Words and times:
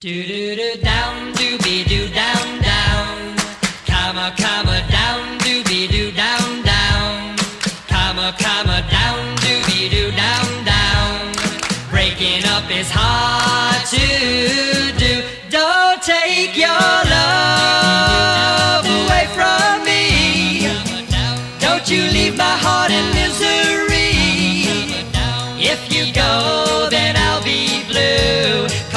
Do 0.00 0.08
do 0.08 0.56
do 0.56 0.80
down, 0.80 1.34
do 1.34 1.58
be 1.58 1.84
do 1.84 2.08
down 2.08 2.62
down, 2.62 3.36
comma 3.84 4.32
comma 4.34 4.82
down, 4.88 5.36
do 5.40 5.62
be 5.64 5.86
do 5.88 6.10
down 6.12 6.62
down, 6.62 7.36
comma 7.86 8.34
comma 8.40 8.80
down, 8.90 9.36
do 9.44 9.62
be 9.66 9.90
do 9.90 10.10
down 10.12 10.64
down. 10.64 11.32
Breaking 11.90 12.42
up 12.46 12.70
is 12.70 12.88
hard 12.90 13.84
to 13.88 14.96
do. 14.96 15.22
Don't 15.50 16.02
take 16.02 16.56
your 16.56 16.70
love 17.14 18.86
away 18.86 19.26
from 19.36 19.84
me. 19.84 20.66
Don't 21.58 21.90
you 21.90 22.04
leave 22.04 22.38
my 22.38 22.56
heart 22.56 22.90
in 22.90 23.04
misery. 23.12 24.64
If 25.62 25.92
you 25.92 26.10
go, 26.14 26.79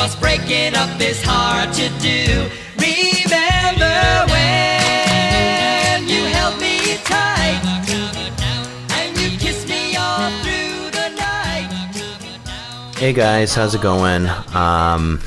Cause 0.04 0.18
breaking 0.18 0.76
up 0.76 1.00
is 1.00 1.24
hard 1.24 1.72
to 1.76 1.88
do. 2.02 2.50
Remember 2.76 4.34
when 4.34 6.10
you 6.10 6.26
held 6.26 6.60
me 6.60 6.98
tight 7.06 7.62
and 8.92 9.18
you 9.18 9.38
kissed 9.38 9.70
me 9.70 9.96
all 9.96 10.30
through 10.42 10.92
the 10.92 11.08
night. 11.16 11.70
Hey 12.98 13.14
guys, 13.14 13.56
how's 13.56 13.76
it 13.76 13.82
going? 13.82 14.28
Um, 14.54 15.22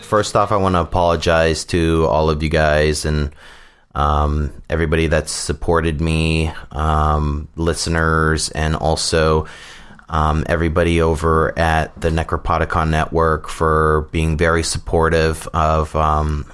first 0.00 0.34
off, 0.34 0.50
I 0.50 0.56
want 0.56 0.74
to 0.74 0.80
apologize 0.80 1.64
to 1.66 2.08
all 2.10 2.28
of 2.28 2.42
you 2.42 2.48
guys 2.48 3.04
and 3.04 3.32
um, 3.94 4.52
everybody 4.68 5.06
that's 5.06 5.30
supported 5.30 6.00
me, 6.00 6.50
um, 6.72 7.46
listeners, 7.54 8.48
and 8.48 8.74
also 8.74 9.46
um, 10.08 10.44
everybody 10.46 11.00
over 11.00 11.58
at 11.58 11.98
the 12.00 12.10
Necropodicon 12.10 12.90
Network 12.90 13.48
for 13.48 14.08
being 14.10 14.36
very 14.36 14.62
supportive 14.62 15.46
of 15.48 15.94
um, 15.94 16.50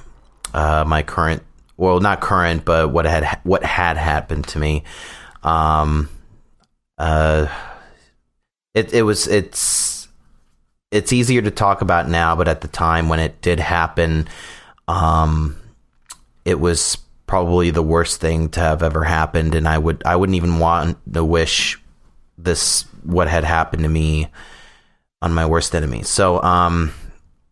uh, 0.52 0.84
my 0.86 1.02
current, 1.02 1.42
well, 1.76 2.00
not 2.00 2.20
current, 2.20 2.64
but 2.64 2.90
what 2.90 3.04
had 3.04 3.40
what 3.44 3.64
had 3.64 3.96
happened 3.96 4.46
to 4.48 4.58
me. 4.58 4.84
Um, 5.42 6.08
uh, 6.98 7.46
it 8.74 8.92
it 8.92 9.02
was 9.02 9.26
it's 9.28 10.08
it's 10.90 11.12
easier 11.12 11.42
to 11.42 11.50
talk 11.50 11.80
about 11.80 12.08
now, 12.08 12.36
but 12.36 12.48
at 12.48 12.60
the 12.60 12.68
time 12.68 13.08
when 13.08 13.20
it 13.20 13.40
did 13.40 13.60
happen, 13.60 14.28
um, 14.88 15.56
it 16.44 16.58
was 16.58 16.98
probably 17.26 17.70
the 17.70 17.82
worst 17.82 18.20
thing 18.20 18.48
to 18.50 18.60
have 18.60 18.82
ever 18.82 19.04
happened, 19.04 19.54
and 19.54 19.68
I 19.68 19.78
would 19.78 20.02
I 20.04 20.16
wouldn't 20.16 20.36
even 20.36 20.58
want 20.58 20.98
to 21.12 21.24
wish 21.24 21.80
this 22.36 22.84
what 23.04 23.28
had 23.28 23.44
happened 23.44 23.82
to 23.82 23.88
me 23.88 24.28
on 25.22 25.32
my 25.32 25.46
worst 25.46 25.74
enemy. 25.74 26.02
So, 26.02 26.42
um, 26.42 26.92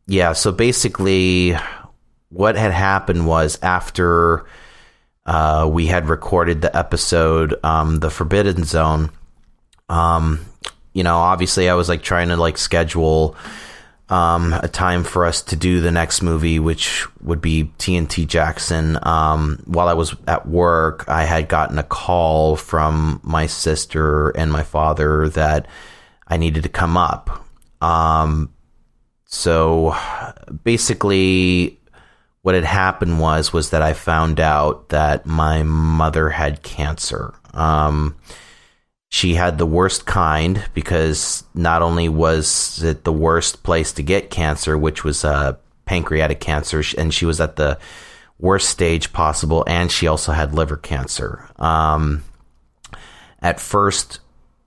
yeah. 0.06 0.32
So 0.32 0.52
basically, 0.52 1.56
what 2.28 2.56
had 2.56 2.72
happened 2.72 3.26
was 3.26 3.58
after 3.62 4.44
uh, 5.24 5.68
we 5.70 5.86
had 5.86 6.08
recorded 6.08 6.62
the 6.62 6.76
episode, 6.76 7.54
um, 7.64 8.00
the 8.00 8.10
Forbidden 8.10 8.64
Zone. 8.64 9.10
Um, 9.88 10.40
you 10.92 11.02
know, 11.02 11.16
obviously, 11.16 11.68
I 11.68 11.74
was 11.74 11.88
like 11.88 12.02
trying 12.02 12.28
to 12.28 12.36
like 12.36 12.58
schedule 12.58 13.36
um, 14.12 14.52
a 14.52 14.68
time 14.68 15.04
for 15.04 15.24
us 15.24 15.40
to 15.40 15.56
do 15.56 15.80
the 15.80 15.90
next 15.90 16.20
movie, 16.20 16.58
which 16.58 17.06
would 17.22 17.40
be 17.40 17.72
TNT 17.78 18.26
Jackson. 18.26 18.98
Um, 19.02 19.62
while 19.64 19.88
I 19.88 19.94
was 19.94 20.14
at 20.28 20.46
work, 20.46 21.08
I 21.08 21.24
had 21.24 21.48
gotten 21.48 21.78
a 21.78 21.82
call 21.82 22.56
from 22.56 23.20
my 23.22 23.46
sister 23.46 24.28
and 24.30 24.52
my 24.52 24.64
father 24.64 25.30
that 25.30 25.66
I 26.28 26.36
needed 26.36 26.62
to 26.64 26.68
come 26.68 26.94
up. 26.98 27.46
Um, 27.80 28.52
so 29.24 29.96
basically, 30.62 31.80
what 32.42 32.54
had 32.54 32.64
happened 32.64 33.18
was 33.18 33.50
was 33.54 33.70
that 33.70 33.80
I 33.80 33.94
found 33.94 34.40
out 34.40 34.90
that 34.90 35.24
my 35.24 35.62
mother 35.62 36.28
had 36.28 36.62
cancer. 36.62 37.32
She 39.12 39.34
had 39.34 39.58
the 39.58 39.66
worst 39.66 40.06
kind 40.06 40.64
because 40.72 41.44
not 41.52 41.82
only 41.82 42.08
was 42.08 42.82
it 42.82 43.04
the 43.04 43.12
worst 43.12 43.62
place 43.62 43.92
to 43.92 44.02
get 44.02 44.30
cancer, 44.30 44.78
which 44.78 45.04
was 45.04 45.22
uh, 45.22 45.56
pancreatic 45.84 46.40
cancer, 46.40 46.82
and 46.96 47.12
she 47.12 47.26
was 47.26 47.38
at 47.38 47.56
the 47.56 47.78
worst 48.38 48.70
stage 48.70 49.12
possible, 49.12 49.64
and 49.66 49.92
she 49.92 50.06
also 50.06 50.32
had 50.32 50.54
liver 50.54 50.78
cancer. 50.78 51.46
Um, 51.58 52.24
at 53.42 53.60
first, 53.60 54.20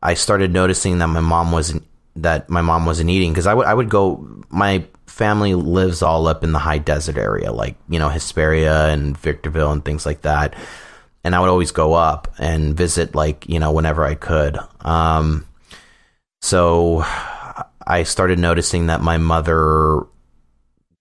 I 0.03 0.13
started 0.13 0.53
noticing 0.53 0.99
that 0.99 1.07
my 1.07 1.21
mom 1.21 1.51
wasn't 1.51 1.83
that 2.17 2.47
my 2.47 2.61
mom 2.61 2.85
wasn't 2.85 3.09
eating 3.09 3.31
because 3.31 3.47
I 3.47 3.55
would 3.55 3.65
I 3.65 3.73
would 3.73 3.89
go. 3.89 4.43
My 4.49 4.85
family 5.07 5.55
lives 5.55 6.03
all 6.03 6.27
up 6.27 6.43
in 6.43 6.51
the 6.51 6.59
high 6.59 6.77
desert 6.77 7.17
area, 7.17 7.51
like 7.51 7.77
you 7.89 7.97
know 7.97 8.09
Hesperia 8.09 8.89
and 8.89 9.17
Victorville 9.17 9.71
and 9.71 9.83
things 9.83 10.05
like 10.05 10.21
that 10.21 10.53
and 11.25 11.33
I 11.33 11.39
would 11.39 11.49
always 11.49 11.71
go 11.71 11.93
up 11.95 12.33
and 12.37 12.77
visit 12.77 13.15
like 13.15 13.49
you 13.49 13.59
know 13.59 13.71
whenever 13.71 14.05
I 14.05 14.13
could. 14.13 14.57
Um, 14.81 15.45
so 16.41 17.03
I 17.85 18.03
started 18.03 18.37
noticing 18.37 18.87
that 18.87 19.01
my 19.01 19.17
mother 19.17 20.03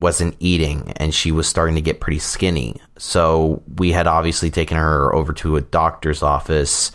wasn't 0.00 0.34
eating 0.40 0.92
and 0.96 1.14
she 1.14 1.30
was 1.30 1.46
starting 1.46 1.74
to 1.74 1.82
get 1.82 2.00
pretty 2.00 2.18
skinny. 2.18 2.80
So 2.98 3.62
we 3.76 3.92
had 3.92 4.06
obviously 4.06 4.50
taken 4.50 4.78
her 4.78 5.14
over 5.14 5.32
to 5.34 5.56
a 5.56 5.60
doctor's 5.60 6.22
office 6.22 6.90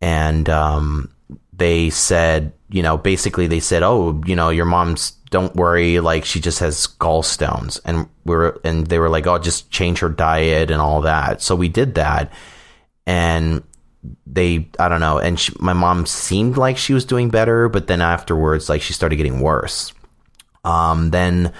and 0.00 0.48
um, 0.48 1.14
they 1.52 1.90
said, 1.90 2.52
you 2.70 2.82
know, 2.82 2.96
basically 2.96 3.46
they 3.46 3.60
said, 3.60 3.82
"Oh, 3.82 4.22
you 4.26 4.34
know, 4.34 4.48
your 4.48 4.64
mom's 4.64 5.12
don't 5.36 5.54
worry, 5.54 6.00
like 6.00 6.24
she 6.24 6.40
just 6.40 6.60
has 6.60 6.86
gallstones." 6.98 7.80
And 7.84 8.08
we 8.24 8.34
are 8.34 8.60
and 8.64 8.86
they 8.86 8.98
were 8.98 9.12
like, 9.16 9.26
"Oh, 9.26 9.38
just 9.38 9.70
change 9.70 9.98
her 10.00 10.08
diet 10.08 10.70
and 10.70 10.80
all 10.80 11.02
that." 11.02 11.42
So 11.42 11.54
we 11.54 11.68
did 11.68 11.94
that. 11.96 12.32
And 13.06 13.62
they 14.26 14.68
I 14.78 14.88
don't 14.88 15.04
know, 15.04 15.18
and 15.18 15.38
she, 15.38 15.52
my 15.60 15.74
mom 15.74 16.06
seemed 16.06 16.56
like 16.56 16.76
she 16.78 16.94
was 16.94 17.04
doing 17.04 17.28
better, 17.30 17.68
but 17.68 17.86
then 17.86 18.00
afterwards 18.00 18.68
like 18.68 18.82
she 18.82 18.94
started 18.94 19.16
getting 19.16 19.40
worse. 19.40 19.92
Um 20.64 21.10
then 21.10 21.52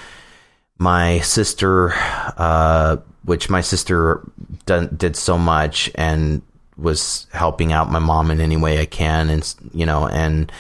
my 0.79 1.21
sister 1.21 1.93
uh 2.37 2.97
which 3.25 3.51
my 3.51 3.61
sister 3.61 4.23
done, 4.67 4.95
did 4.97 5.17
so 5.17 5.37
much 5.37 5.91
and 5.97 6.43
was 6.77 7.27
helping 7.33 7.73
out 7.73 7.91
my 7.91 7.99
mom 7.99 8.31
in 8.31 8.41
any 8.41 8.57
way 8.57 8.81
I 8.81 8.87
can, 8.87 9.31
and 9.31 9.55
you 9.73 9.87
know, 9.87 10.07
and 10.07 10.53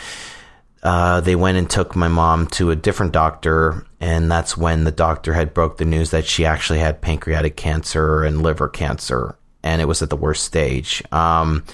uh, 0.86 1.20
they 1.20 1.34
went 1.34 1.58
and 1.58 1.68
took 1.68 1.96
my 1.96 2.06
mom 2.06 2.46
to 2.46 2.70
a 2.70 2.76
different 2.76 3.10
doctor, 3.10 3.84
and 3.98 4.30
that's 4.30 4.56
when 4.56 4.84
the 4.84 4.92
doctor 4.92 5.34
had 5.34 5.52
broke 5.52 5.78
the 5.78 5.84
news 5.84 6.10
that 6.10 6.24
she 6.24 6.46
actually 6.46 6.78
had 6.78 7.02
pancreatic 7.02 7.56
cancer 7.56 8.22
and 8.22 8.40
liver 8.40 8.68
cancer, 8.68 9.36
and 9.64 9.82
it 9.82 9.86
was 9.86 10.00
at 10.00 10.10
the 10.10 10.16
worst 10.16 10.44
stage. 10.44 11.02
Um, 11.10 11.64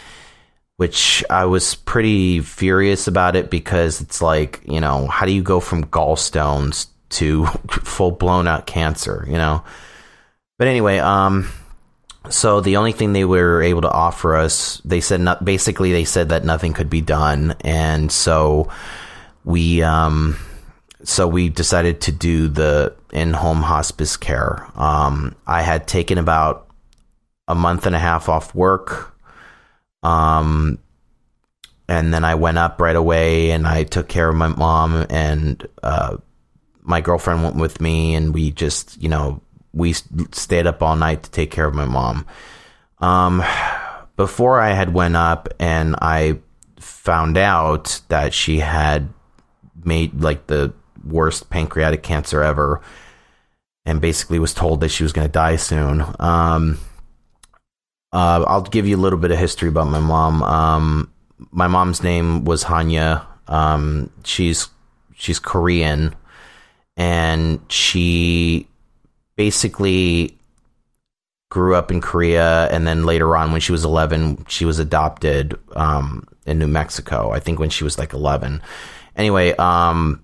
which 0.78 1.22
I 1.28 1.44
was 1.44 1.74
pretty 1.74 2.40
furious 2.40 3.06
about 3.06 3.36
it 3.36 3.50
because 3.50 4.00
it's 4.00 4.22
like, 4.22 4.62
you 4.64 4.80
know, 4.80 5.06
how 5.06 5.26
do 5.26 5.32
you 5.32 5.42
go 5.42 5.60
from 5.60 5.84
gallstones 5.84 6.86
to 7.10 7.44
full 7.70 8.12
blown 8.12 8.48
out 8.48 8.66
cancer, 8.66 9.26
you 9.28 9.36
know? 9.36 9.62
But 10.58 10.68
anyway, 10.68 10.98
um, 10.98 11.50
so 12.30 12.62
the 12.62 12.78
only 12.78 12.92
thing 12.92 13.12
they 13.12 13.26
were 13.26 13.62
able 13.62 13.82
to 13.82 13.90
offer 13.90 14.36
us, 14.36 14.80
they 14.86 15.02
said 15.02 15.20
not, 15.20 15.44
basically 15.44 15.92
they 15.92 16.04
said 16.04 16.30
that 16.30 16.44
nothing 16.44 16.72
could 16.72 16.88
be 16.88 17.02
done, 17.02 17.54
and 17.60 18.10
so 18.10 18.70
we 19.44 19.82
um, 19.82 20.36
so 21.04 21.26
we 21.26 21.48
decided 21.48 22.00
to 22.02 22.12
do 22.12 22.48
the 22.48 22.94
in-home 23.12 23.62
hospice 23.62 24.16
care. 24.16 24.66
Um, 24.76 25.34
I 25.46 25.62
had 25.62 25.86
taken 25.86 26.18
about 26.18 26.68
a 27.48 27.54
month 27.54 27.86
and 27.86 27.96
a 27.96 27.98
half 27.98 28.28
off 28.28 28.54
work, 28.54 29.16
um, 30.02 30.78
and 31.88 32.14
then 32.14 32.24
I 32.24 32.34
went 32.36 32.58
up 32.58 32.80
right 32.80 32.96
away 32.96 33.50
and 33.50 33.66
I 33.66 33.84
took 33.84 34.08
care 34.08 34.28
of 34.28 34.36
my 34.36 34.48
mom 34.48 35.06
and 35.10 35.66
uh, 35.82 36.16
my 36.82 37.00
girlfriend 37.00 37.42
went 37.42 37.56
with 37.56 37.80
me, 37.80 38.14
and 38.14 38.34
we 38.34 38.50
just 38.50 39.00
you 39.02 39.08
know 39.08 39.40
we 39.72 39.92
stayed 39.92 40.66
up 40.66 40.82
all 40.82 40.96
night 40.96 41.22
to 41.24 41.30
take 41.30 41.50
care 41.50 41.66
of 41.66 41.74
my 41.74 41.86
mom. 41.86 42.26
Um, 42.98 43.42
before 44.16 44.60
I 44.60 44.72
had 44.72 44.94
went 44.94 45.16
up 45.16 45.48
and 45.58 45.96
I 46.00 46.38
found 46.78 47.36
out 47.36 48.00
that 48.08 48.34
she 48.34 48.58
had 48.60 49.08
made 49.84 50.20
like 50.20 50.46
the 50.46 50.72
worst 51.04 51.50
pancreatic 51.50 52.02
cancer 52.02 52.42
ever 52.42 52.80
and 53.84 54.00
basically 54.00 54.38
was 54.38 54.54
told 54.54 54.80
that 54.80 54.90
she 54.90 55.02
was 55.02 55.12
going 55.12 55.26
to 55.26 55.32
die 55.32 55.56
soon. 55.56 56.02
Um, 56.18 56.78
uh, 58.12 58.44
I'll 58.46 58.62
give 58.62 58.86
you 58.86 58.96
a 58.96 59.00
little 59.00 59.18
bit 59.18 59.30
of 59.30 59.38
history 59.38 59.68
about 59.68 59.88
my 59.88 60.00
mom. 60.00 60.42
Um, 60.42 61.12
my 61.50 61.66
mom's 61.66 62.02
name 62.02 62.44
was 62.44 62.64
Hanya. 62.64 63.26
Um, 63.48 64.10
she's 64.24 64.68
she's 65.14 65.38
Korean, 65.38 66.14
and 66.96 67.60
she 67.68 68.68
basically 69.36 70.36
grew 71.50 71.74
up 71.74 71.90
in 71.90 72.00
Korea, 72.00 72.68
and 72.68 72.86
then 72.86 73.04
later 73.04 73.36
on, 73.36 73.52
when 73.52 73.60
she 73.60 73.72
was 73.72 73.84
11, 73.84 74.46
she 74.48 74.64
was 74.64 74.78
adopted 74.78 75.58
um, 75.74 76.26
in 76.46 76.58
New 76.58 76.66
Mexico. 76.66 77.30
I 77.32 77.40
think 77.40 77.58
when 77.58 77.70
she 77.70 77.84
was 77.84 77.98
like 77.98 78.12
11. 78.12 78.62
Anyway, 79.16 79.54
um, 79.56 80.22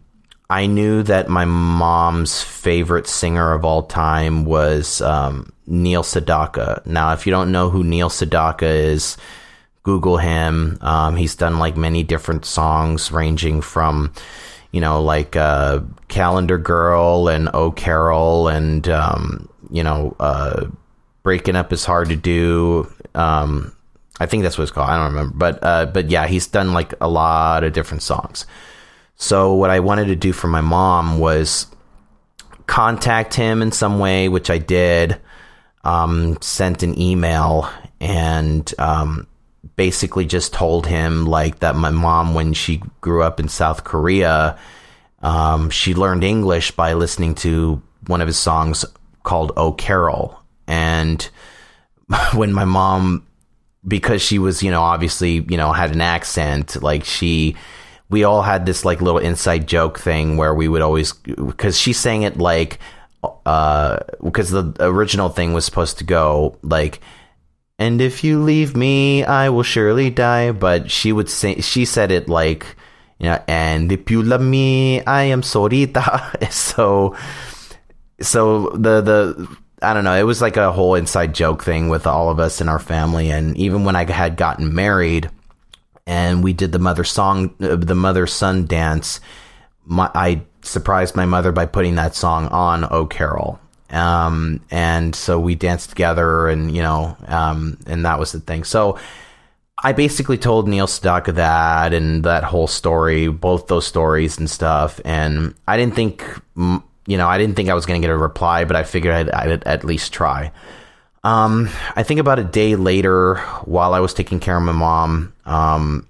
I 0.51 0.67
knew 0.67 1.03
that 1.03 1.29
my 1.29 1.45
mom's 1.45 2.43
favorite 2.43 3.07
singer 3.07 3.53
of 3.53 3.65
all 3.65 3.83
time 3.83 4.45
was 4.45 5.01
um, 5.03 5.53
Neil 5.67 6.03
Sedaka. 6.03 6.85
Now, 6.87 7.13
if 7.13 7.27
you 7.27 7.31
don't 7.31 7.53
know 7.53 7.69
who 7.69 7.85
Neil 7.85 8.09
Sedaka 8.09 8.63
is, 8.63 9.17
Google 9.83 10.17
him. 10.17 10.79
Um, 10.81 11.17
he's 11.17 11.35
done 11.35 11.59
like 11.59 11.77
many 11.77 12.03
different 12.03 12.45
songs, 12.45 13.13
ranging 13.13 13.61
from, 13.61 14.13
you 14.73 14.81
know, 14.81 15.03
like 15.03 15.37
uh, 15.37 15.81
Calendar 16.09 16.59
Girl 16.59 17.29
and 17.29 17.49
Oh 17.55 17.71
Carol, 17.71 18.49
and 18.49 18.89
um, 18.89 19.49
you 19.71 19.83
know, 19.83 20.17
uh, 20.21 20.67
Breaking 21.23 21.57
Up 21.57 21.73
is 21.73 21.85
Hard 21.85 22.09
to 22.09 22.17
Do. 22.17 22.93
Um, 23.15 23.75
I 24.21 24.27
think 24.27 24.43
that's 24.43 24.59
what 24.59 24.65
it's 24.65 24.73
called. 24.73 24.91
I 24.91 24.97
don't 24.97 25.15
remember, 25.15 25.35
but 25.37 25.59
uh, 25.63 25.87
but 25.87 26.11
yeah, 26.11 26.27
he's 26.27 26.47
done 26.47 26.73
like 26.73 26.95
a 27.01 27.09
lot 27.09 27.65
of 27.65 27.73
different 27.73 28.03
songs. 28.03 28.47
So 29.19 29.55
what 29.55 29.71
I 29.71 29.81
wanted 29.81 30.07
to 30.07 30.17
do 30.17 30.33
for 30.33 30.47
my 30.47 30.61
mom 30.61 31.19
was 31.19 31.67
contact 32.67 33.35
him 33.35 33.61
in 33.61 33.73
some 33.73 33.99
way, 33.99 34.29
which 34.29 34.49
I 34.49 34.59
did. 34.59 35.21
Um, 35.85 36.39
sent 36.41 36.83
an 36.83 37.01
email 37.01 37.69
and 38.01 38.73
um, 38.79 39.27
basically 39.77 40.25
just 40.25 40.53
told 40.53 40.87
him 40.87 41.27
like 41.27 41.61
that 41.61 41.75
my 41.75 41.91
mom, 41.91 42.35
when 42.35 42.53
she 42.53 42.81
grew 43.01 43.23
up 43.23 43.41
in 43.41 43.49
South 43.49 43.85
Korea, 43.85 44.59
um, 45.21 45.71
she 45.71 45.95
learned 45.95 46.23
English 46.23 46.73
by 46.73 46.93
listening 46.93 47.35
to 47.37 47.83
one 48.07 48.21
of 48.21 48.29
his 48.29 48.39
songs 48.39 48.85
called 49.25 49.53
"Oh 49.57 49.73
Carol," 49.73 50.39
and 50.69 51.29
when 52.35 52.53
my 52.53 52.65
mom, 52.65 53.27
because 53.87 54.23
she 54.23 54.39
was 54.39 54.63
you 54.63 54.71
know 54.71 54.83
obviously 54.83 55.45
you 55.49 55.57
know 55.57 55.73
had 55.73 55.93
an 55.93 56.01
accent, 56.01 56.81
like 56.83 57.05
she 57.05 57.57
we 58.11 58.25
all 58.25 58.43
had 58.43 58.67
this 58.67 58.85
like 58.85 59.01
little 59.01 59.19
inside 59.19 59.67
joke 59.67 59.99
thing 59.99 60.37
where 60.37 60.55
we 60.55 60.69
would 60.69 60.83
always 60.83 61.13
because 61.13 61.79
she 61.79 61.93
sang 61.93 62.23
it 62.23 62.39
like 62.39 62.79
uh 63.47 63.99
because 64.23 64.51
the 64.51 64.75
original 64.81 65.29
thing 65.29 65.53
was 65.53 65.65
supposed 65.65 65.99
to 65.99 66.05
go 66.05 66.57
like 66.63 67.01
and 67.79 68.01
if 68.01 68.25
you 68.25 68.43
leave 68.43 68.77
me 68.77 69.25
i 69.25 69.49
will 69.49 69.63
surely 69.63 70.11
die 70.11 70.53
but 70.53 70.91
she 70.91 71.13
would 71.13 71.29
say 71.29 71.61
she 71.61 71.85
said 71.85 72.11
it 72.11 72.29
like 72.29 72.77
you 73.19 73.27
know 73.27 73.43
and 73.49 73.91
if 73.91 74.11
you 74.11 74.23
love 74.23 74.41
me 74.41 75.03
i 75.05 75.25
am 75.25 75.43
sorita 75.43 76.51
so 76.53 77.17
so 78.21 78.71
the 78.71 79.01
the 79.01 79.59
I 79.81 79.95
don't 79.95 80.03
know. 80.03 80.15
It 80.15 80.25
was 80.25 80.43
like 80.43 80.57
a 80.57 80.73
whole 80.73 80.97
inside 80.97 81.35
joke 81.35 81.63
thing 81.63 81.89
with 81.89 82.05
all 82.05 82.31
of 82.31 82.41
us 82.41 82.61
in 82.61 82.69
our 82.69 82.81
family. 82.81 83.31
And 83.31 83.57
even 83.57 83.85
when 83.85 83.95
I 83.95 84.11
had 84.11 84.37
gotten 84.37 84.75
married, 84.75 85.31
and 86.09 86.43
we 86.43 86.55
did 86.55 86.73
the 86.73 86.79
mother 86.79 87.05
song, 87.05 87.55
uh, 87.61 87.77
the 87.77 87.95
mother 87.95 88.27
son 88.27 88.65
dance. 88.67 89.21
My, 89.85 90.11
I 90.15 90.43
surprised 90.63 91.15
my 91.15 91.27
mother 91.27 91.53
by 91.53 91.67
putting 91.67 91.95
that 91.97 92.17
song 92.17 92.49
on 92.49 92.89
"Oh 92.91 93.07
Carol," 93.07 93.61
um, 93.91 94.61
and 94.71 95.15
so 95.15 95.39
we 95.39 95.55
danced 95.55 95.91
together, 95.91 96.49
and 96.49 96.75
you 96.75 96.83
know, 96.83 97.17
um, 97.27 97.79
and 97.87 98.05
that 98.07 98.19
was 98.19 98.33
the 98.33 98.41
thing. 98.41 98.65
So 98.65 98.99
I 99.85 99.93
basically 99.93 100.39
told 100.39 100.67
Neil 100.67 100.87
Sedaka 100.87 101.35
that 101.35 101.93
and 101.93 102.25
that 102.25 102.43
whole 102.43 102.67
story, 102.67 103.29
both 103.29 103.69
those 103.69 103.87
stories 103.87 104.39
and 104.39 104.51
stuff, 104.51 105.01
and 105.05 105.55
I 105.69 105.77
didn't 105.77 105.95
think, 105.95 106.25
you 106.57 107.17
know, 107.19 107.29
I 107.29 107.37
didn't 107.37 107.55
think 107.55 107.69
I 107.69 107.75
was 107.75 107.85
going 107.85 108.01
to 108.01 108.07
get 108.07 108.13
a 108.13 108.17
reply, 108.17 108.65
but 108.65 108.77
I 108.77 108.83
figured 108.83 109.15
I'd, 109.15 109.31
I'd 109.31 109.65
at 109.65 109.85
least 109.85 110.13
try. 110.13 110.53
Um, 111.25 111.69
I 111.97 112.03
think 112.03 112.21
about 112.21 112.39
a 112.39 112.45
day 112.45 112.77
later, 112.77 113.37
while 113.65 113.95
I 113.95 114.01
was 114.01 114.15
taking 114.15 114.41
care 114.41 114.57
of 114.57 114.63
my 114.63 114.73
mom, 114.73 115.35
um, 115.45 116.07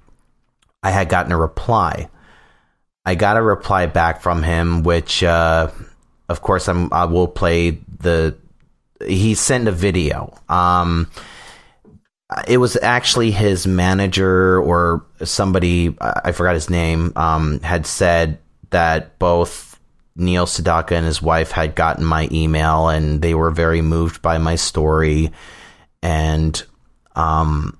I 0.83 0.91
had 0.91 1.09
gotten 1.09 1.33
a 1.33 1.39
reply. 1.39 2.09
I 3.05 3.15
got 3.15 3.37
a 3.37 3.43
reply 3.43 3.87
back 3.87 4.21
from 4.21 4.43
him, 4.43 4.83
which, 4.83 5.23
uh, 5.23 5.71
of 6.29 6.43
course, 6.43 6.69
I'm, 6.69 6.93
I 6.93 7.07
will 7.07 7.29
play 7.29 7.79
the. 8.01 8.37
He 9.07 9.35
sent 9.35 9.69
a 9.69 9.73
video. 9.73 10.37
Um, 10.49 11.11
it 12.47 12.59
was 12.59 12.77
actually 12.83 13.31
his 13.31 13.67
manager 13.67 14.61
or 14.61 15.07
somebody 15.25 15.97
I 16.01 16.33
forgot 16.33 16.55
his 16.55 16.69
name 16.69 17.13
um, 17.17 17.61
had 17.61 17.87
said 17.87 18.39
that 18.71 19.19
both 19.19 19.68
Neil 20.19 20.47
Sedaka 20.47 20.93
and 20.93 21.07
his 21.07 21.23
wife 21.23 21.53
had 21.53 21.77
gotten 21.77 22.05
my 22.05 22.29
email 22.33 22.89
and 22.89 23.23
they 23.23 23.35
were 23.35 23.53
very 23.53 23.81
moved 23.81 24.21
by 24.21 24.37
my 24.37 24.57
story 24.57 25.31
and 26.03 26.63
um 27.15 27.79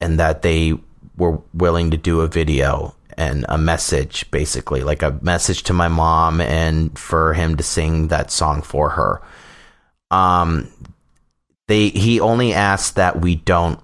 and 0.00 0.20
that 0.20 0.42
they 0.42 0.74
were 1.16 1.40
willing 1.54 1.90
to 1.90 1.96
do 1.96 2.20
a 2.20 2.28
video 2.28 2.94
and 3.16 3.46
a 3.48 3.56
message 3.56 4.30
basically 4.30 4.82
like 4.82 5.02
a 5.02 5.18
message 5.22 5.62
to 5.62 5.72
my 5.72 5.88
mom 5.88 6.42
and 6.42 6.98
for 6.98 7.32
him 7.32 7.56
to 7.56 7.62
sing 7.62 8.08
that 8.08 8.30
song 8.30 8.60
for 8.60 8.90
her. 8.90 9.22
Um 10.10 10.68
they 11.68 11.88
he 11.88 12.20
only 12.20 12.52
asked 12.52 12.96
that 12.96 13.22
we 13.22 13.36
don't 13.36 13.80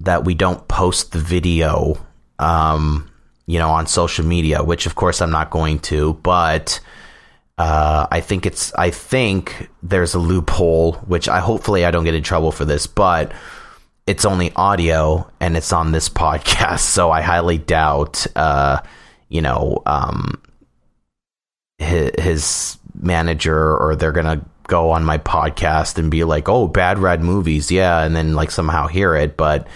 that 0.00 0.24
we 0.24 0.34
don't 0.34 0.66
post 0.66 1.12
the 1.12 1.20
video 1.20 2.04
um 2.40 3.08
you 3.46 3.58
know, 3.58 3.70
on 3.70 3.86
social 3.86 4.24
media, 4.24 4.62
which 4.62 4.86
of 4.86 4.94
course 4.94 5.20
I'm 5.20 5.30
not 5.30 5.50
going 5.50 5.78
to, 5.80 6.14
but 6.14 6.80
uh, 7.58 8.06
I 8.10 8.20
think 8.20 8.46
it's 8.46 8.72
I 8.74 8.90
think 8.90 9.68
there's 9.82 10.14
a 10.14 10.18
loophole, 10.18 10.94
which 11.06 11.28
I 11.28 11.40
hopefully 11.40 11.84
I 11.84 11.90
don't 11.90 12.04
get 12.04 12.14
in 12.14 12.22
trouble 12.22 12.52
for 12.52 12.64
this, 12.64 12.86
but 12.86 13.32
it's 14.06 14.24
only 14.24 14.52
audio 14.56 15.30
and 15.40 15.56
it's 15.56 15.72
on 15.72 15.92
this 15.92 16.08
podcast, 16.24 16.80
so 16.80 17.10
I 17.10 17.20
highly 17.20 17.58
doubt, 17.58 18.26
uh, 18.34 18.80
you 19.28 19.42
know, 19.42 19.82
um, 19.86 20.40
his, 21.78 22.78
manager 22.96 23.76
or 23.76 23.96
they're 23.96 24.12
gonna 24.12 24.40
go 24.68 24.92
on 24.92 25.04
my 25.04 25.18
podcast 25.18 25.98
and 25.98 26.10
be 26.10 26.22
like, 26.24 26.48
"Oh, 26.48 26.68
bad 26.68 26.98
rad 26.98 27.20
movies, 27.22 27.70
yeah," 27.70 28.02
and 28.04 28.14
then 28.14 28.34
like 28.34 28.50
somehow 28.50 28.86
hear 28.86 29.14
it, 29.16 29.36
but 29.36 29.66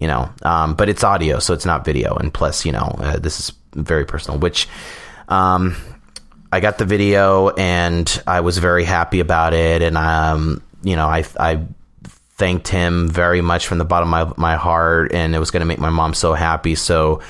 you 0.00 0.06
know, 0.06 0.32
um, 0.42 0.74
but 0.74 0.88
it's 0.88 1.04
audio, 1.04 1.38
so 1.38 1.52
it's 1.52 1.66
not 1.66 1.84
video. 1.84 2.16
And 2.16 2.32
plus, 2.32 2.64
you 2.64 2.72
know, 2.72 2.96
uh, 2.98 3.18
this 3.18 3.38
is 3.38 3.52
very 3.74 4.06
personal, 4.06 4.40
which, 4.40 4.66
um, 5.28 5.76
I 6.50 6.60
got 6.60 6.78
the 6.78 6.86
video 6.86 7.50
and 7.50 8.22
I 8.26 8.40
was 8.40 8.56
very 8.58 8.84
happy 8.84 9.20
about 9.20 9.52
it. 9.52 9.82
And, 9.82 9.98
um, 9.98 10.62
you 10.82 10.96
know, 10.96 11.06
I, 11.06 11.24
I 11.38 11.66
thanked 12.02 12.68
him 12.68 13.10
very 13.10 13.42
much 13.42 13.66
from 13.66 13.76
the 13.76 13.84
bottom 13.84 14.12
of 14.14 14.38
my, 14.38 14.52
my 14.52 14.56
heart 14.56 15.12
and 15.12 15.36
it 15.36 15.38
was 15.38 15.50
going 15.50 15.60
to 15.60 15.66
make 15.66 15.78
my 15.78 15.90
mom 15.90 16.14
so 16.14 16.32
happy. 16.32 16.74
So 16.74 17.20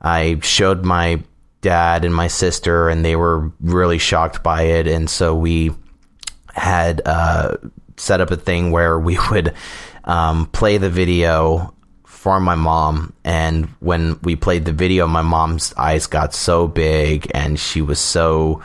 I 0.00 0.38
showed 0.42 0.84
my 0.84 1.22
dad 1.62 2.04
and 2.04 2.14
my 2.14 2.28
sister 2.28 2.90
and 2.90 3.02
they 3.02 3.16
were 3.16 3.50
really 3.60 3.98
shocked 3.98 4.42
by 4.42 4.64
it. 4.64 4.86
And 4.86 5.08
so 5.08 5.34
we 5.34 5.72
had, 6.52 7.00
uh, 7.06 7.56
set 7.96 8.20
up 8.20 8.30
a 8.30 8.36
thing 8.36 8.72
where 8.72 8.98
we 9.00 9.18
would, 9.30 9.54
um, 10.04 10.46
play 10.46 10.76
the 10.76 10.90
video 10.90 11.74
for 12.20 12.38
my 12.38 12.54
mom. 12.54 13.14
And 13.24 13.64
when 13.80 14.20
we 14.20 14.36
played 14.36 14.66
the 14.66 14.74
video, 14.74 15.06
my 15.06 15.22
mom's 15.22 15.72
eyes 15.78 16.06
got 16.06 16.34
so 16.34 16.68
big 16.68 17.30
and 17.32 17.58
she 17.58 17.80
was 17.80 17.98
so 17.98 18.60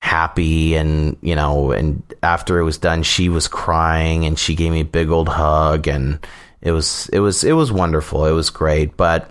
happy. 0.00 0.74
And, 0.74 1.18
you 1.20 1.36
know, 1.36 1.72
and 1.72 2.02
after 2.22 2.58
it 2.58 2.64
was 2.64 2.78
done, 2.78 3.02
she 3.02 3.28
was 3.28 3.46
crying 3.46 4.24
and 4.24 4.38
she 4.38 4.54
gave 4.54 4.72
me 4.72 4.80
a 4.80 4.86
big 4.86 5.10
old 5.10 5.28
hug. 5.28 5.86
And 5.86 6.26
it 6.62 6.72
was, 6.72 7.10
it 7.12 7.18
was, 7.18 7.44
it 7.44 7.52
was 7.52 7.70
wonderful. 7.70 8.24
It 8.24 8.32
was 8.32 8.48
great. 8.48 8.96
But 8.96 9.30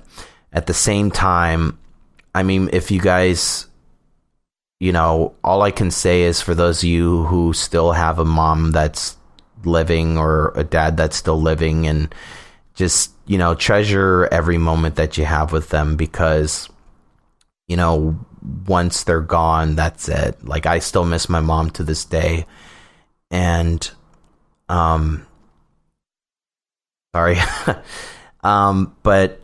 at 0.54 0.68
the 0.68 0.76
same 0.76 1.10
time, 1.10 1.80
I 2.36 2.44
mean, 2.44 2.70
if 2.72 2.92
you 2.92 3.02
guys, 3.02 3.66
you 4.80 4.92
know, 4.92 5.34
all 5.44 5.64
I 5.64 5.72
can 5.72 5.90
say 5.90 6.22
is 6.22 6.42
for 6.42 6.54
those 6.54 6.84
of 6.84 6.90
you 6.90 7.24
who 7.24 7.54
still 7.54 7.94
have 7.94 8.20
a 8.20 8.26
mom 8.26 8.72
that's 8.72 9.18
living 9.64 10.20
or 10.20 10.54
a 10.56 10.64
dad 10.64 10.96
that's 10.96 11.18
still 11.18 11.42
living 11.42 11.88
and 11.88 12.14
just 12.82 13.12
you 13.32 13.38
know, 13.38 13.56
treasure 13.56 14.28
every 14.30 14.58
moment 14.58 14.96
that 14.96 15.18
you 15.18 15.24
have 15.24 15.54
with 15.54 15.70
them 15.70 15.96
because, 15.96 16.68
you 17.70 17.78
know, 17.78 18.20
once 18.68 19.06
they're 19.06 19.22
gone, 19.22 19.76
that's 19.78 20.10
it. 20.10 20.44
Like 20.44 20.66
I 20.66 20.80
still 20.80 21.06
miss 21.06 21.30
my 21.30 21.40
mom 21.40 21.70
to 21.72 21.84
this 21.84 22.04
day. 22.04 22.46
And, 23.30 23.90
um, 24.68 25.26
sorry. 27.16 27.38
um, 28.44 28.98
but 29.02 29.40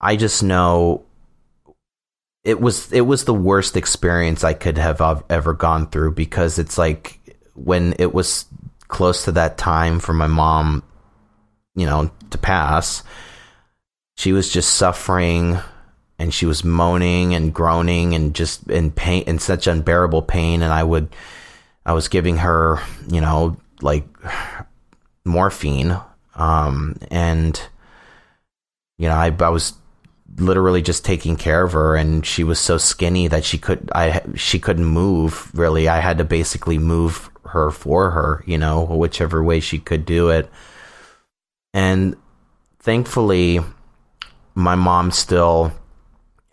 I 0.00 0.16
just 0.16 0.42
know 0.42 1.04
it 2.42 2.58
was, 2.58 2.90
it 2.90 3.02
was 3.02 3.26
the 3.26 3.34
worst 3.34 3.76
experience 3.76 4.44
I 4.44 4.54
could 4.54 4.78
have 4.78 5.24
ever 5.28 5.52
gone 5.52 5.88
through 5.88 6.12
because 6.12 6.58
it's 6.58 6.78
like 6.78 7.20
when 7.52 7.94
it 7.98 8.14
was 8.14 8.46
close 8.88 9.26
to 9.26 9.32
that 9.32 9.58
time 9.58 10.00
for 10.00 10.14
my 10.14 10.26
mom 10.26 10.82
you 11.74 11.86
know, 11.86 12.10
to 12.30 12.38
pass, 12.38 13.02
she 14.16 14.32
was 14.32 14.52
just 14.52 14.74
suffering 14.74 15.58
and 16.18 16.32
she 16.32 16.46
was 16.46 16.64
moaning 16.64 17.34
and 17.34 17.52
groaning 17.52 18.14
and 18.14 18.34
just 18.34 18.68
in 18.70 18.90
pain 18.90 19.24
in 19.24 19.38
such 19.38 19.66
unbearable 19.66 20.22
pain 20.22 20.62
and 20.62 20.72
I 20.72 20.84
would 20.84 21.08
I 21.84 21.94
was 21.94 22.08
giving 22.08 22.36
her, 22.38 22.80
you 23.08 23.20
know, 23.20 23.56
like 23.80 24.06
morphine 25.24 25.96
um 26.34 26.96
and 27.10 27.60
you 28.98 29.08
know, 29.08 29.16
I 29.16 29.34
I 29.40 29.48
was 29.48 29.74
literally 30.36 30.80
just 30.80 31.04
taking 31.04 31.36
care 31.36 31.64
of 31.64 31.72
her 31.72 31.96
and 31.96 32.24
she 32.24 32.44
was 32.44 32.58
so 32.58 32.78
skinny 32.78 33.28
that 33.28 33.44
she 33.44 33.58
could 33.58 33.90
I 33.94 34.22
she 34.36 34.58
couldn't 34.58 34.84
move 34.84 35.50
really. 35.54 35.88
I 35.88 36.00
had 36.00 36.18
to 36.18 36.24
basically 36.24 36.78
move 36.78 37.30
her 37.46 37.70
for 37.70 38.10
her, 38.10 38.44
you 38.46 38.58
know, 38.58 38.84
whichever 38.84 39.42
way 39.42 39.60
she 39.60 39.78
could 39.78 40.04
do 40.04 40.28
it. 40.28 40.48
And 41.72 42.16
thankfully 42.80 43.60
my 44.54 44.74
mom 44.74 45.10
still 45.10 45.72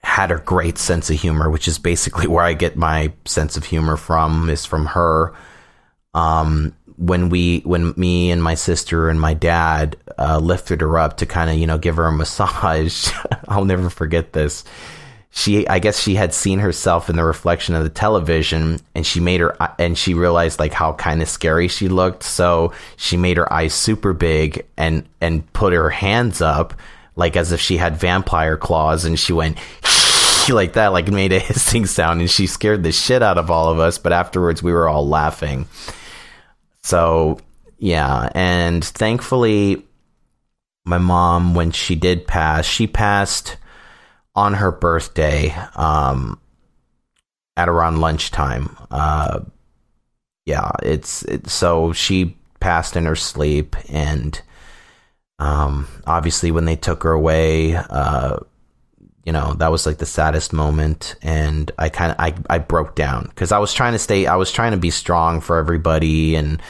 had 0.02 0.32
a 0.32 0.38
great 0.38 0.78
sense 0.78 1.10
of 1.10 1.20
humor, 1.20 1.50
which 1.50 1.68
is 1.68 1.78
basically 1.78 2.28
where 2.28 2.44
I 2.44 2.54
get 2.54 2.78
my 2.78 3.12
sense 3.26 3.58
of 3.58 3.66
humor 3.66 3.98
from 3.98 4.50
is 4.50 4.66
from 4.66 4.88
her. 4.88 5.34
Um, 6.14 6.76
when 6.96 7.30
we, 7.30 7.60
when 7.60 7.94
me 7.96 8.32
and 8.32 8.44
my 8.44 8.56
sister 8.56 9.10
and 9.10 9.20
my 9.20 9.34
dad 9.34 9.98
uh, 10.18 10.38
lifted 10.40 10.82
her 10.82 10.98
up 10.98 11.18
to 11.18 11.26
kind 11.26 11.50
of, 11.50 11.58
you 11.58 11.68
know, 11.68 11.78
give 11.78 11.98
her 11.98 12.06
a 12.06 12.12
massage, 12.12 13.12
I'll 13.48 13.66
never 13.66 13.90
forget 13.90 14.34
this. 14.34 14.64
She, 15.32 15.68
I 15.68 15.80
guess 15.80 16.02
she 16.02 16.16
had 16.16 16.34
seen 16.34 16.60
herself 16.60 17.10
in 17.10 17.16
the 17.16 17.24
reflection 17.24 17.76
of 17.76 17.84
the 17.84 17.90
television 17.90 18.80
and 18.96 19.06
she 19.06 19.20
made 19.20 19.40
her, 19.42 19.56
and 19.78 19.98
she 19.98 20.14
realized 20.16 20.60
like 20.60 20.74
how 20.74 20.94
kind 20.94 21.22
of 21.22 21.30
scary 21.30 21.68
she 21.68 21.88
looked. 21.88 22.24
So 22.24 22.74
she 22.98 23.16
made 23.16 23.38
her 23.38 23.52
eyes 23.52 23.74
super 23.74 24.14
big 24.14 24.66
and, 24.76 25.08
and 25.22 25.52
put 25.54 25.74
her 25.74 25.92
hands 25.92 26.42
up 26.42 26.74
like 27.16 27.36
as 27.36 27.52
if 27.52 27.60
she 27.60 27.78
had 27.78 27.98
vampire 27.98 28.58
claws 28.58 29.06
and 29.06 29.20
she 29.20 29.34
went 29.34 29.58
like 30.50 30.74
that, 30.74 30.88
like 30.94 31.08
made 31.10 31.32
a 31.32 31.40
hissing 31.40 31.86
sound 31.86 32.22
and 32.22 32.30
she 32.30 32.48
scared 32.48 32.82
the 32.82 32.92
shit 32.92 33.22
out 33.22 33.38
of 33.38 33.52
all 33.52 33.70
of 33.70 33.78
us. 33.78 34.00
But 34.00 34.14
afterwards 34.14 34.64
we 34.64 34.72
were 34.72 34.90
all 34.90 35.08
laughing. 35.08 35.68
So 36.82 37.40
yeah. 37.78 38.30
And 38.34 38.84
thankfully 38.84 39.86
my 40.86 40.98
mom, 40.98 41.54
when 41.54 41.72
she 41.72 41.96
did 41.96 42.26
pass, 42.26 42.66
she 42.66 42.88
passed 42.88 43.58
on 44.40 44.56
her 44.56 44.72
birthday, 44.72 45.54
um, 45.76 46.40
at 47.58 47.70
around 47.70 48.00
lunchtime. 48.00 48.76
Uh, 48.90 49.42
yeah, 50.46 50.72
it's 50.82 51.24
it, 51.24 51.50
so 51.50 51.94
she 51.94 52.38
passed 52.60 52.96
in 52.96 53.06
her 53.06 53.16
sleep 53.16 53.76
and 53.90 54.42
um, 55.40 55.88
obviously, 56.06 56.52
when 56.52 56.66
they 56.66 56.76
took 56.76 57.04
her 57.04 57.14
away, 57.14 57.76
uh, 57.76 58.38
you 59.24 59.32
know 59.32 59.54
that 59.56 59.72
was 59.72 59.86
like 59.86 59.98
the 59.98 60.06
saddest 60.06 60.52
moment, 60.52 61.16
and 61.22 61.72
I 61.78 61.88
kind 61.90 62.12
of 62.12 62.18
I 62.20 62.36
I 62.50 62.58
broke 62.60 62.96
down 62.96 63.28
because 63.30 63.54
I 63.54 63.58
was 63.60 63.74
trying 63.74 63.94
to 63.94 64.00
stay, 64.00 64.28
I 64.28 64.36
was 64.36 64.52
trying 64.52 64.72
to 64.72 64.78
be 64.78 64.90
strong 64.90 65.40
for 65.40 65.58
everybody, 65.58 66.36
and 66.36 66.62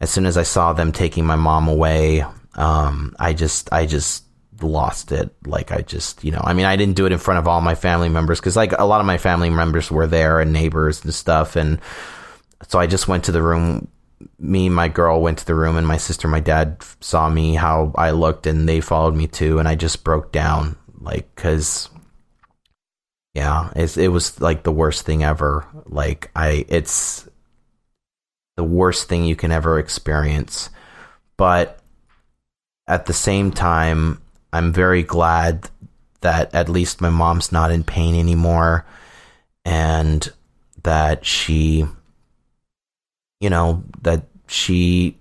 as 0.00 0.10
soon 0.10 0.26
as 0.26 0.36
I 0.36 0.42
saw 0.42 0.72
them 0.72 0.90
taking 0.90 1.24
my 1.24 1.36
mom 1.36 1.68
away, 1.68 2.24
um, 2.54 3.14
I 3.20 3.32
just 3.32 3.72
I 3.72 3.86
just 3.86 4.24
lost 4.62 5.12
it. 5.12 5.34
Like 5.46 5.72
I 5.72 5.82
just, 5.82 6.24
you 6.24 6.30
know, 6.30 6.42
I 6.42 6.52
mean, 6.52 6.66
I 6.66 6.76
didn't 6.76 6.96
do 6.96 7.06
it 7.06 7.12
in 7.12 7.18
front 7.18 7.38
of 7.38 7.48
all 7.48 7.60
my 7.60 7.74
family 7.74 8.08
members 8.08 8.40
because 8.40 8.56
like 8.56 8.72
a 8.72 8.84
lot 8.84 9.00
of 9.00 9.06
my 9.06 9.18
family 9.18 9.50
members 9.50 9.90
were 9.90 10.06
there 10.06 10.40
and 10.40 10.52
neighbors 10.52 11.04
and 11.04 11.14
stuff, 11.14 11.56
and 11.56 11.80
so 12.68 12.78
I 12.78 12.86
just 12.86 13.08
went 13.08 13.24
to 13.24 13.32
the 13.32 13.42
room. 13.42 13.88
Me 14.38 14.68
my 14.68 14.88
girl 14.88 15.22
went 15.22 15.38
to 15.38 15.46
the 15.46 15.54
room 15.54 15.76
and 15.78 15.86
my 15.86 15.96
sister 15.96 16.28
my 16.28 16.40
dad 16.40 16.84
saw 17.00 17.30
me 17.30 17.54
how 17.54 17.90
i 17.96 18.10
looked 18.10 18.46
and 18.46 18.68
they 18.68 18.78
followed 18.78 19.14
me 19.14 19.26
too 19.26 19.58
and 19.58 19.66
i 19.66 19.74
just 19.74 20.04
broke 20.04 20.30
down 20.30 20.76
like 21.00 21.34
because 21.34 21.88
yeah 23.32 23.70
it, 23.74 23.96
it 23.96 24.08
was 24.08 24.38
like 24.38 24.62
the 24.62 24.72
worst 24.72 25.06
thing 25.06 25.24
ever. 25.24 25.66
Like 25.86 26.30
i 26.36 26.66
it's 26.68 27.26
the 28.56 28.64
worst 28.64 29.08
thing 29.08 29.24
you 29.24 29.36
can 29.36 29.52
ever 29.52 29.78
experience. 29.78 30.68
But 31.38 31.80
at 32.86 33.06
the 33.06 33.14
same 33.14 33.52
time 33.52 34.20
i'm 34.52 34.72
very 34.72 35.02
glad 35.02 35.68
that 36.20 36.54
at 36.54 36.68
least 36.68 37.00
my 37.00 37.10
mom's 37.10 37.50
not 37.50 37.70
in 37.70 37.82
pain 37.82 38.14
anymore 38.14 38.84
and 39.64 40.32
that 40.82 41.24
she 41.24 41.84
you 43.40 43.50
know, 43.50 43.82
that 44.02 44.26
she 44.46 45.18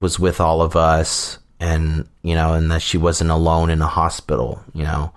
was 0.00 0.18
with 0.18 0.40
all 0.40 0.60
of 0.60 0.76
us 0.76 1.38
and, 1.60 2.06
you 2.22 2.34
know, 2.34 2.54
and 2.54 2.70
that 2.70 2.82
she 2.82 2.98
wasn't 2.98 3.30
alone 3.30 3.70
in 3.70 3.80
a 3.80 3.86
hospital, 3.86 4.62
you 4.74 4.82
know. 4.82 5.12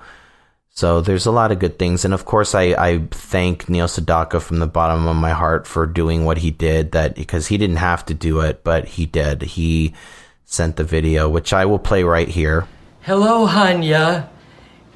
So 0.70 1.02
there's 1.02 1.26
a 1.26 1.32
lot 1.32 1.52
of 1.52 1.60
good 1.60 1.78
things. 1.78 2.06
And 2.06 2.14
of 2.14 2.26
course, 2.26 2.56
I, 2.56 2.74
I 2.78 3.00
thank 3.12 3.68
Neil 3.68 3.88
Sedaka 3.88 4.42
from 4.42 4.60
the 4.60 4.68
bottom 4.68 5.06
of 5.08 5.16
my 5.16 5.32
heart 5.32 5.68
for 5.68 5.86
doing 5.86 6.24
what 6.24 6.38
he 6.38 6.50
did 6.50 6.94
that 6.94 7.16
because 7.16 7.48
he 7.48 7.58
didn't 7.58 7.76
have 7.78 8.06
to 8.06 8.14
do 8.14 8.40
it, 8.40 8.64
but 8.64 8.86
he 8.86 9.06
did. 9.06 9.42
He 9.42 9.94
sent 10.46 10.78
the 10.78 10.84
video, 10.84 11.28
which 11.28 11.54
I 11.54 11.66
will 11.66 11.80
play 11.80 12.04
right 12.04 12.30
here. 12.30 12.68
Hello, 13.04 13.48
Hanya. 13.48 14.30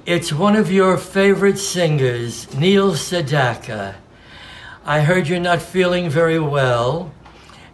It's 0.05 0.31
one 0.31 0.55
of 0.55 0.71
your 0.71 0.95
favorite 0.95 1.57
singers, 1.57 2.53
Neil 2.55 2.91
Sedaka. 2.91 3.95
I 4.85 5.01
heard 5.01 5.27
you're 5.27 5.39
not 5.39 5.59
feeling 5.59 6.07
very 6.07 6.37
well. 6.37 7.11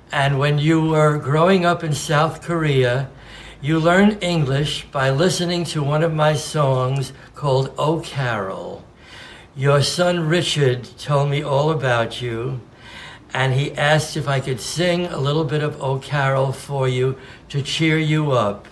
And 0.10 0.40
when 0.40 0.58
you 0.58 0.86
were 0.86 1.18
growing 1.18 1.66
up 1.66 1.84
in 1.84 1.92
South 1.92 2.42
Korea, 2.42 3.10
you 3.60 3.78
learned 3.78 4.24
English 4.24 4.86
by 4.86 5.10
listening 5.10 5.66
to 5.66 5.84
one 5.84 6.02
of 6.02 6.14
my 6.14 6.34
songs 6.34 7.12
called 7.36 7.74
Oh 7.78 8.00
Carol. 8.00 8.86
Your 9.54 9.82
son 9.82 10.30
Richard 10.30 10.88
told 10.98 11.30
me 11.30 11.44
all 11.44 11.72
about 11.72 12.22
you, 12.22 12.62
and 13.34 13.54
he 13.54 13.74
asked 13.74 14.16
if 14.16 14.30
I 14.30 14.40
could 14.40 14.62
sing 14.62 15.08
a 15.08 15.20
little 15.20 15.44
bit 15.44 15.62
of 15.62 15.82
Oh 15.82 16.00
Carol 16.00 16.54
for 16.54 16.88
you 16.88 17.18
to 17.50 17.62
cheer 17.62 17.98
you 17.98 18.32
up. 18.32 18.70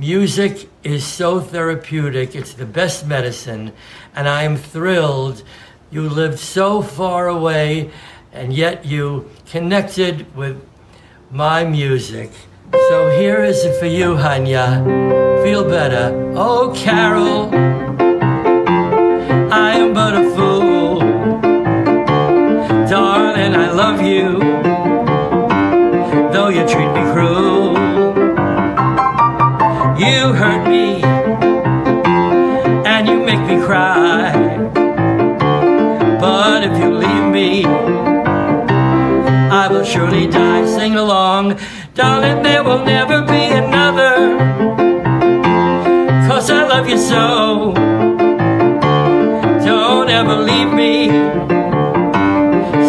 Music 0.00 0.66
is 0.82 1.04
so 1.04 1.40
therapeutic, 1.40 2.34
it's 2.34 2.54
the 2.54 2.64
best 2.64 3.06
medicine, 3.06 3.70
and 4.16 4.26
I 4.26 4.44
am 4.44 4.56
thrilled 4.56 5.42
you 5.90 6.08
lived 6.08 6.38
so 6.38 6.80
far 6.80 7.28
away, 7.28 7.90
and 8.32 8.50
yet 8.50 8.86
you 8.86 9.30
connected 9.44 10.34
with 10.34 10.58
my 11.30 11.64
music. 11.64 12.30
So 12.72 13.10
here 13.10 13.44
is 13.44 13.62
it 13.62 13.78
for 13.78 13.84
you, 13.84 14.14
Hanya. 14.14 14.82
Feel 15.44 15.64
better. 15.68 16.32
Oh, 16.34 16.72
Carol, 16.74 17.50
I 19.52 19.72
am 19.72 19.92
but 19.92 20.14
a 20.14 20.19
You 30.00 30.32
hurt 30.32 30.66
me, 30.66 31.02
and 32.86 33.06
you 33.06 33.22
make 33.22 33.42
me 33.46 33.62
cry. 33.62 34.32
But 36.18 36.64
if 36.64 36.78
you 36.78 36.94
leave 36.94 37.30
me, 37.30 37.66
I 37.66 39.68
will 39.70 39.84
surely 39.84 40.26
die. 40.26 40.64
Sing 40.64 40.96
along, 40.96 41.58
darling, 41.92 42.42
there 42.42 42.64
will 42.64 42.82
never 42.82 43.20
be 43.20 43.44
another. 43.62 44.38
Cause 46.26 46.50
I 46.50 46.66
love 46.66 46.88
you 46.88 46.96
so. 46.96 47.74
Don't 49.66 50.08
ever 50.08 50.36
leave 50.36 50.72
me. 50.72 51.10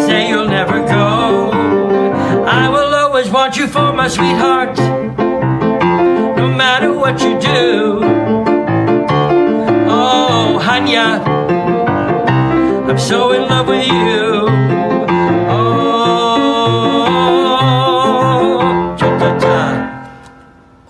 Say 0.06 0.30
you'll 0.30 0.48
never 0.48 0.78
go. 0.86 1.50
I 2.46 2.70
will 2.70 2.94
always 2.94 3.28
want 3.28 3.58
you 3.58 3.66
for 3.66 3.92
my 3.92 4.08
sweetheart. 4.08 4.78
What 7.12 7.20
you 7.20 7.38
do. 7.38 8.00
Oh, 9.86 10.58
Hanya. 10.62 11.20
I'm 12.88 12.98
so 12.98 13.32
in 13.32 13.42
love 13.42 13.68
with 13.68 13.86
you. 13.86 14.46
Oh, 15.50 16.16
cha-cha-cha. 18.98 20.08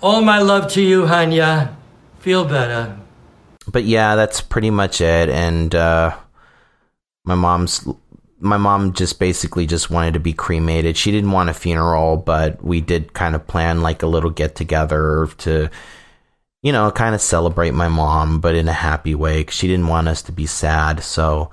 all 0.01 0.21
my 0.21 0.39
love 0.39 0.71
to 0.71 0.81
you, 0.81 1.01
Hanya. 1.01 1.75
Feel 2.19 2.45
better. 2.45 2.97
But 3.67 3.83
yeah, 3.83 4.15
that's 4.15 4.39
pretty 4.39 4.69
much 4.69 5.01
it. 5.01 5.27
And 5.27 5.75
uh, 5.75 6.15
my 7.25 7.35
mom's 7.35 7.85
my 8.39 8.55
mom 8.55 8.93
just 8.93 9.19
basically 9.19 9.65
just 9.65 9.89
wanted 9.89 10.13
to 10.13 10.21
be 10.21 10.31
cremated. 10.31 10.95
She 10.95 11.11
didn't 11.11 11.31
want 11.31 11.49
a 11.49 11.53
funeral, 11.53 12.15
but 12.15 12.63
we 12.63 12.79
did 12.79 13.11
kind 13.11 13.35
of 13.35 13.45
plan 13.45 13.81
like 13.81 14.01
a 14.03 14.07
little 14.07 14.29
get 14.29 14.55
together 14.55 15.27
to 15.39 15.69
you 16.63 16.71
know, 16.71 16.89
kind 16.91 17.13
of 17.13 17.21
celebrate 17.21 17.73
my 17.73 17.89
mom, 17.89 18.39
but 18.39 18.55
in 18.55 18.67
a 18.67 18.73
happy 18.73 19.13
way. 19.13 19.43
Cause 19.43 19.53
she 19.53 19.67
didn't 19.67 19.89
want 19.89 20.07
us 20.07 20.23
to 20.23 20.31
be 20.31 20.47
sad. 20.47 21.03
So, 21.03 21.51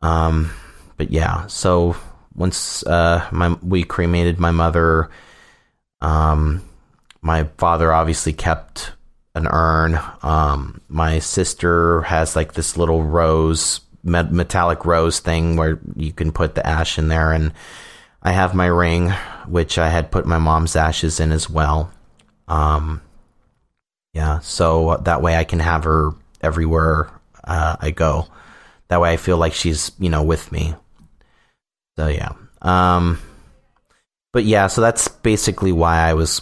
um, 0.00 0.52
but 0.96 1.10
yeah, 1.10 1.46
so 1.48 1.96
once 2.34 2.86
uh, 2.86 3.26
my 3.32 3.48
we 3.60 3.82
cremated 3.82 4.38
my 4.38 4.52
mother, 4.52 5.10
um, 6.00 6.62
my 7.20 7.44
father 7.58 7.92
obviously 7.92 8.32
kept 8.32 8.92
an 9.34 9.48
urn. 9.48 10.00
Um, 10.22 10.80
my 10.88 11.18
sister 11.18 12.02
has 12.02 12.36
like 12.36 12.54
this 12.54 12.76
little 12.76 13.02
rose, 13.02 13.80
metallic 14.04 14.84
rose 14.84 15.18
thing 15.18 15.56
where 15.56 15.80
you 15.96 16.12
can 16.12 16.30
put 16.30 16.54
the 16.54 16.64
ash 16.64 16.98
in 16.98 17.08
there, 17.08 17.32
and 17.32 17.52
I 18.22 18.30
have 18.30 18.54
my 18.54 18.66
ring, 18.66 19.10
which 19.48 19.76
I 19.76 19.88
had 19.88 20.12
put 20.12 20.24
my 20.24 20.38
mom's 20.38 20.76
ashes 20.76 21.18
in 21.18 21.32
as 21.32 21.50
well. 21.50 21.90
Um, 22.46 23.02
yeah, 24.12 24.40
so 24.40 24.96
that 25.04 25.22
way 25.22 25.36
I 25.36 25.44
can 25.44 25.60
have 25.60 25.84
her 25.84 26.10
everywhere 26.40 27.10
uh, 27.44 27.76
I 27.80 27.90
go. 27.90 28.26
That 28.88 29.00
way, 29.00 29.12
I 29.12 29.16
feel 29.16 29.36
like 29.36 29.52
she's 29.52 29.92
you 29.98 30.08
know 30.08 30.22
with 30.22 30.50
me. 30.50 30.74
So 31.98 32.08
yeah. 32.08 32.32
Um, 32.62 33.20
but 34.32 34.44
yeah, 34.44 34.66
so 34.66 34.80
that's 34.80 35.08
basically 35.08 35.72
why 35.72 35.98
I 36.08 36.14
was 36.14 36.40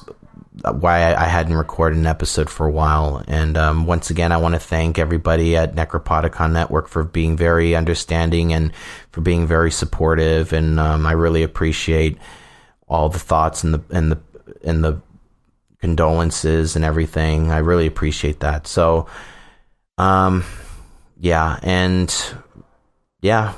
why 0.65 1.15
I 1.15 1.25
hadn't 1.25 1.55
recorded 1.55 1.99
an 1.99 2.07
episode 2.07 2.51
for 2.51 2.67
a 2.67 2.71
while. 2.71 3.23
And 3.29 3.57
um, 3.57 3.87
once 3.87 4.11
again, 4.11 4.33
I 4.33 4.39
want 4.39 4.55
to 4.55 4.59
thank 4.59 4.99
everybody 4.99 5.57
at 5.57 5.75
Necropodicon 5.75 6.53
Network 6.53 6.89
for 6.89 7.05
being 7.05 7.37
very 7.37 7.77
understanding 7.77 8.53
and 8.53 8.73
for 9.11 9.21
being 9.21 9.47
very 9.47 9.71
supportive. 9.71 10.53
And 10.53 10.81
um, 10.81 11.07
I 11.07 11.13
really 11.13 11.43
appreciate 11.43 12.19
all 12.89 13.09
the 13.09 13.19
thoughts 13.19 13.63
and 13.63 13.75
the 13.75 13.83
and 13.91 14.13
the 14.13 14.21
and 14.65 14.83
the 14.83 15.01
condolences 15.81 16.77
and 16.77 16.85
everything. 16.85 17.51
I 17.51 17.59
really 17.59 17.87
appreciate 17.87 18.41
that. 18.41 18.67
So, 18.67 19.07
um, 19.97 20.45
yeah, 21.19 21.59
and 21.63 22.15
yeah, 23.21 23.55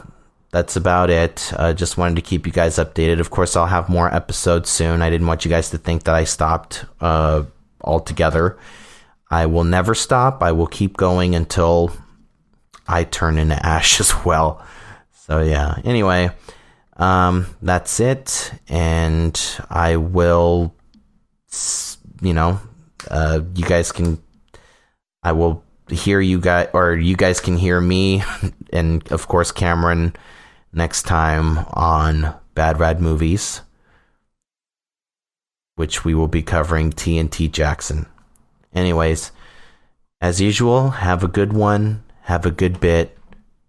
that's 0.51 0.77
about 0.77 1.11
it. 1.11 1.53
Uh, 1.55 1.73
just 1.73 1.97
wanted 1.97 2.17
to 2.17 2.23
keep 2.23 2.47
you 2.47 2.53
guys 2.53 2.77
updated. 2.77 3.21
Of 3.21 3.31
course, 3.31 3.57
I'll 3.57 3.67
have 3.67 3.89
more 3.89 4.13
episodes 4.13 4.69
soon. 4.69 5.03
I 5.03 5.11
didn't 5.11 5.27
want 5.27 5.45
you 5.45 5.51
guys 5.51 5.71
to 5.71 5.79
think 5.79 6.05
that 6.05 6.15
I 6.15 6.25
stopped 6.25 6.85
uh, 7.01 7.45
altogether. 7.83 8.59
I 9.31 9.47
will 9.47 9.65
never 9.65 9.95
stop. 9.95 10.43
I 10.43 10.53
will 10.53 10.67
keep 10.67 10.97
going 10.97 11.35
until 11.35 11.93
I 12.89 13.05
turn 13.05 13.39
into 13.39 13.65
ash 13.65 14.01
as 14.01 14.13
well. 14.25 14.65
So 15.13 15.41
yeah. 15.41 15.79
Anyway, 15.85 16.31
um, 16.97 17.47
that's 17.63 18.01
it, 18.01 18.53
and 18.69 19.41
I 19.71 19.97
will. 19.97 20.75
You 22.21 22.35
know, 22.35 22.61
uh, 23.11 23.41
you 23.55 23.65
guys 23.65 23.93
can. 23.93 24.23
I 25.23 25.33
will 25.33 25.65
hear 25.89 26.21
you 26.21 26.41
guys, 26.41 26.69
or 26.73 26.95
you 26.95 27.17
guys 27.17 27.41
can 27.41 27.57
hear 27.57 27.81
me, 27.81 28.23
and 28.73 29.11
of 29.13 29.29
course 29.29 29.53
Cameron 29.53 30.15
next 30.73 31.03
time 31.03 31.59
on 31.73 32.35
Bad 32.55 32.79
Rad 32.79 33.01
Movies, 33.01 33.63
which 35.77 36.05
we 36.05 36.15
will 36.15 36.29
be 36.29 36.43
covering 36.43 36.93
TNT 36.93 37.51
Jackson. 37.51 38.07
Anyways, 38.75 39.33
as 40.21 40.41
usual, 40.41 40.91
have 40.91 41.25
a 41.25 41.29
good 41.29 41.53
one, 41.53 42.05
have 42.23 42.47
a 42.47 42.51
good 42.51 42.81
bit, 42.81 43.17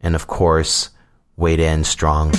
and 0.02 0.16
of 0.16 0.28
course, 0.28 0.90
wait 1.38 1.60
in 1.60 1.84
strong. 1.84 2.34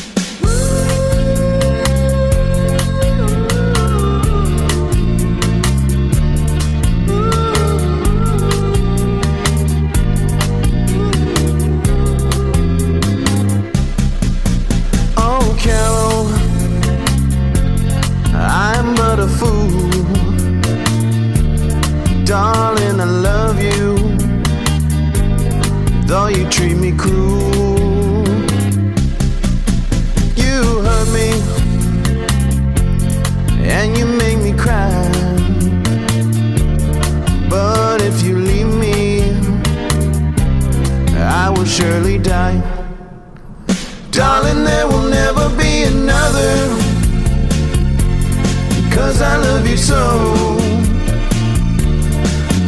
So 49.83 49.99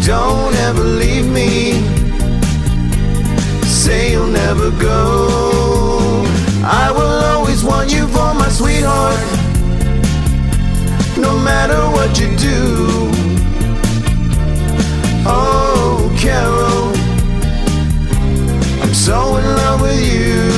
Don't 0.05 0.55
ever 0.69 0.83
leave 0.83 1.29
me. 1.31 1.75
Say 3.83 4.13
you'll 4.13 4.35
never 4.45 4.71
go. 4.73 6.25
I 6.65 6.91
will 6.91 7.19
always 7.33 7.63
want 7.63 7.93
you 7.93 8.07
for 8.09 8.31
my 8.35 8.49
sweetheart. 8.49 9.21
No 11.17 11.39
matter 11.39 11.81
what 11.97 12.19
you 12.21 12.29
do. 12.37 12.59
Oh, 15.27 16.13
Carol, 16.19 16.85
I'm 18.83 18.93
so 18.93 19.37
in 19.37 19.45
love 19.63 19.81
with 19.81 20.01
you 20.13 20.54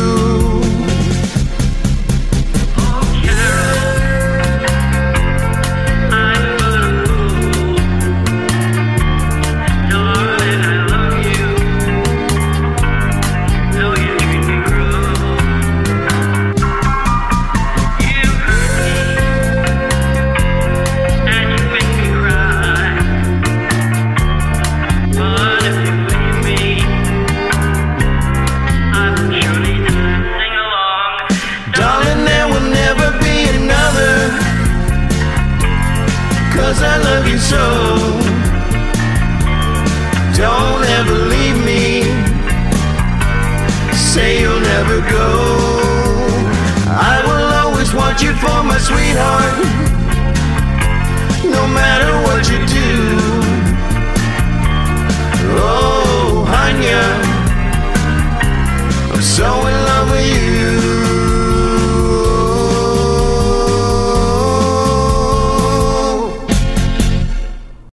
So, 37.51 37.59
Don't 40.35 40.85
ever 40.99 41.17
leave 41.33 41.59
me. 41.65 42.03
Say 43.95 44.41
you'll 44.41 44.59
never 44.59 44.99
go. 45.09 45.29
I 46.89 47.23
will 47.25 47.51
always 47.63 47.95
want 47.95 48.21
you 48.21 48.33
for 48.43 48.65
my 48.65 48.79
sweetheart. 48.79 49.55
No 51.45 51.69
matter 51.69 52.13
what 52.27 52.51
you 52.51 52.59
do. 52.67 52.76